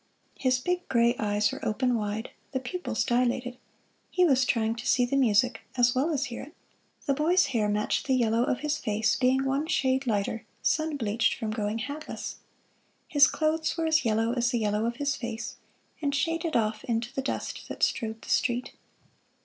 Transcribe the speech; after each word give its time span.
His 0.39 0.57
big 0.57 0.89
gray 0.89 1.15
eyes 1.19 1.51
were 1.51 1.63
open 1.63 1.93
wide, 1.95 2.31
the 2.53 2.59
pupils 2.59 3.03
dilated 3.03 3.59
he 4.09 4.25
was 4.25 4.45
trying 4.45 4.73
to 4.77 4.87
see 4.87 5.05
the 5.05 5.15
music 5.15 5.61
as 5.77 5.93
well 5.93 6.09
as 6.09 6.25
hear 6.25 6.41
it. 6.41 6.55
The 7.05 7.13
boy's 7.13 7.45
hair 7.53 7.69
matched 7.69 8.07
the 8.07 8.15
yellow 8.15 8.41
of 8.41 8.61
his 8.61 8.79
face, 8.79 9.15
being 9.15 9.45
one 9.45 9.67
shade 9.67 10.07
lighter, 10.07 10.43
sun 10.63 10.97
bleached 10.97 11.35
from 11.35 11.51
going 11.51 11.77
hatless. 11.77 12.37
His 13.09 13.27
clothes 13.27 13.77
were 13.77 13.85
as 13.85 14.03
yellow 14.03 14.33
as 14.33 14.49
the 14.49 14.57
yellow 14.57 14.85
of 14.87 14.95
his 14.95 15.15
face, 15.15 15.57
and 16.01 16.15
shaded 16.15 16.55
off 16.55 16.83
into 16.85 17.13
the 17.13 17.21
dust 17.21 17.67
that 17.69 17.83
strewed 17.83 18.23
the 18.23 18.29
street. 18.29 18.71